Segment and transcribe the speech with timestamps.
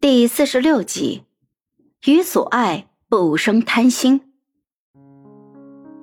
[0.00, 1.24] 第四十六集，
[2.06, 4.22] 与所爱不生贪心。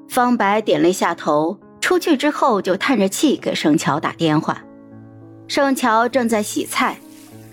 [0.08, 4.62] 方白点了一下头，出去之后就叹着气给盛乔打电话。
[5.48, 7.00] 盛乔正在洗菜，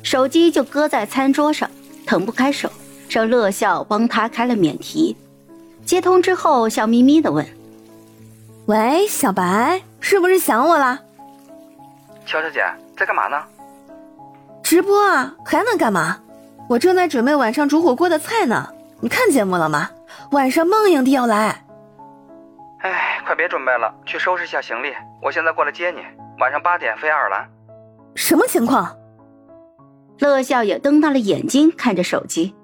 [0.03, 1.71] 手机就搁在餐桌上，
[2.05, 2.71] 腾不开手，
[3.09, 5.17] 让乐笑帮他开了免提。
[5.87, 7.47] 接通之后，笑眯眯的问
[8.69, 11.01] ：“喂，小白，是不是想我了？”
[12.27, 12.63] 乔小姐
[12.95, 13.43] 在干嘛呢？
[14.63, 16.21] 直播啊，还能干嘛？
[16.69, 18.69] 我正在准备晚上煮火锅的菜呢，
[19.01, 19.91] 你看节目了吗？
[20.33, 21.65] 晚上孟影帝要来。
[22.81, 25.99] 哎，快别准备了，去收拾一下行李，我现在过来接你。
[26.41, 27.49] 晚上八点飞爱尔兰。
[28.15, 28.97] 什么情况？
[30.19, 32.55] 乐笑也瞪大了眼睛看着手机。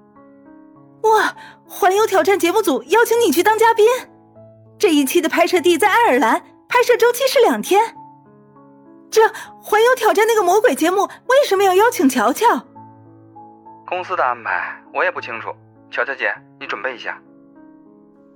[1.03, 1.35] 哇，
[1.67, 3.85] 环游挑战节目组邀请你去当嘉宾。
[4.79, 7.95] 这一期的拍摄地在爱尔兰，拍摄周期是两天。
[9.11, 9.27] 这
[9.61, 12.47] 环游挑战那个魔鬼节目为什么要邀请乔乔？
[13.91, 15.49] 公司的安排我也不清楚，
[15.89, 17.21] 乔乔姐，你准备一下。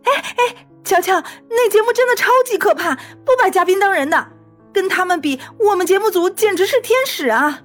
[0.04, 1.14] 哎哎，乔乔，
[1.50, 4.28] 那节目真的超级可怕，不把嘉宾当人的，
[4.74, 7.62] 跟他们比，我们节目组简直是天使啊！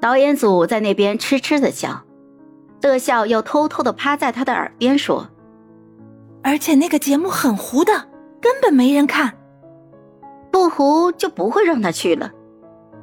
[0.00, 2.04] 导演组在那边痴痴的笑，
[2.82, 5.28] 乐笑又偷偷的趴在他的耳边说
[6.42, 8.08] ：“而且那个节目很糊的，
[8.40, 9.38] 根本没人看，
[10.50, 12.32] 不糊就不会让他去了。”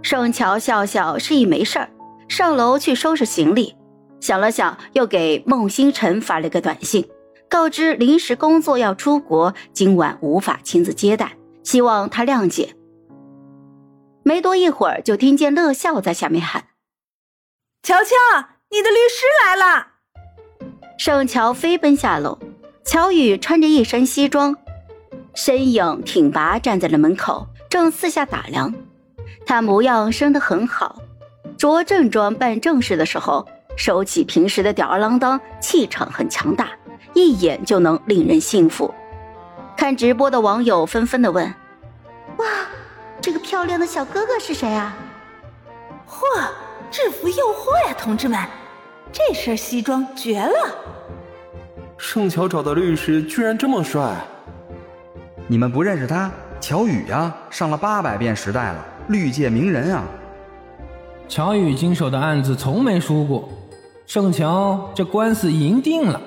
[0.04, 1.90] 盛乔笑笑示意没事儿。
[2.32, 3.76] 上楼去收拾行李，
[4.22, 7.06] 想了想，又给孟星辰发了个短信，
[7.50, 12.74] 告知临时工作要出国，今晚无法亲自接待，希望他谅解。
[14.24, 16.68] 没多一会儿，就听见乐笑在下面喊
[17.84, 18.16] ：“乔乔，
[18.70, 19.88] 你的律师来了！”
[20.98, 22.40] 盛乔飞奔下楼，
[22.86, 24.56] 乔宇穿着一身西装，
[25.34, 28.74] 身影挺拔，站在了门口，正四下打量。
[29.46, 31.01] 他模样生得很好。
[31.62, 36.70] 着正装办正事的时候，收起平时的吊儿郎当，气场很强大，
[37.14, 38.92] 一眼就能令人信服。
[39.78, 41.46] 看直播的网友纷纷的问
[42.38, 42.46] ：“哇，
[43.22, 44.98] 这个漂亮的小哥哥是谁啊
[46.10, 46.50] ？”“嚯，
[46.90, 48.40] 制服诱惑呀，同志们，
[49.12, 50.76] 这身西装绝了！”
[51.96, 54.16] 盛乔找的律师居然这么帅，
[55.48, 56.32] 你们不认识他？
[56.60, 60.04] 乔宇呀，上了八百遍时代了，律界名人啊！
[61.32, 63.48] 乔宇经手的案子从没输过，
[64.06, 66.22] 盛乔这官司赢定了。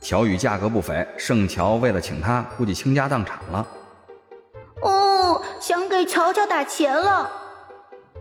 [0.00, 3.66] 乔宇价格不菲，盛乔为了请他，估计倾家荡产了。
[4.80, 7.30] 哦，想给乔乔打钱了。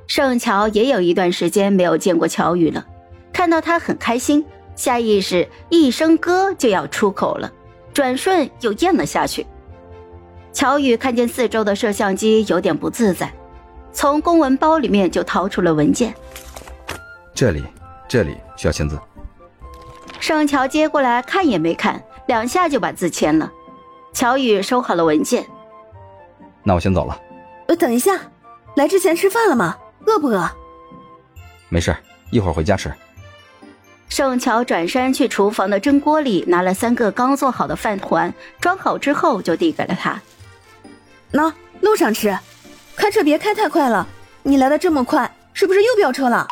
[0.05, 2.85] 盛乔也有一段时间没有见过乔宇了，
[3.31, 4.45] 看到他很开心，
[4.75, 7.49] 下意识一声哥就要出口了，
[7.93, 9.47] 转瞬又咽了下去。
[10.51, 13.33] 乔宇看见四周的摄像机，有点不自在。
[13.91, 16.13] 从公文包里面就掏出了文件，
[17.33, 17.63] 这里，
[18.07, 18.97] 这里需要签字。
[20.19, 23.51] 盛乔接过来看也没看，两下就把字签了。
[24.13, 25.45] 乔宇收好了文件，
[26.63, 27.19] 那我先走了。
[27.67, 28.19] 呃，等一下，
[28.75, 29.77] 来之前吃饭了吗？
[30.05, 30.49] 饿不饿？
[31.69, 31.95] 没事，
[32.31, 32.91] 一会儿回家吃。
[34.09, 40.19] 盛乔转身去厨房的蒸锅里拿了三个刚做好的饭团，装好之后就递给了他。
[41.31, 42.35] 喏，路上吃。
[42.99, 44.05] 开车别开太快了，
[44.43, 46.45] 你来的这么快，是不是又飙车了？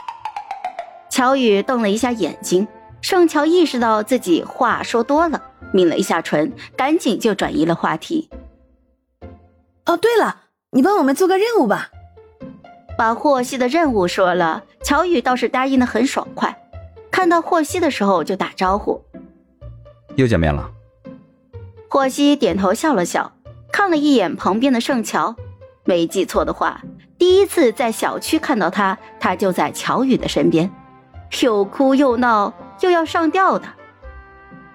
[1.09, 2.65] 乔宇瞪了一下眼睛，
[3.01, 5.43] 盛乔意识到自己话说多了，
[5.73, 8.29] 抿了一下唇，赶紧就转移了话题。
[9.85, 11.89] 哦，对了，你帮我们做个任务吧。
[12.97, 16.57] 把霍希的任务说了，乔宇倒是答应的很爽快，
[17.11, 19.03] 看到霍希的时候就打招呼。
[20.15, 20.71] 又见面了。
[21.89, 23.33] 霍希点头笑了笑，
[23.69, 25.35] 看了一眼旁边的盛乔。
[25.87, 26.81] 没记错的话，
[27.17, 30.69] 第一次在小区看到他，他就在乔宇的身边，
[31.41, 33.65] 又哭又闹又要上吊的。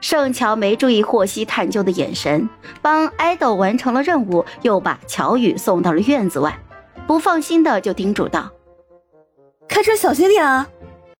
[0.01, 2.49] 盛乔没注意霍希探究的眼神，
[2.81, 6.59] 帮爱豆完成了任务，又把乔宇送到了院子外，
[7.07, 8.51] 不放心的就叮嘱道
[9.69, 10.67] ：“开车小心点啊。”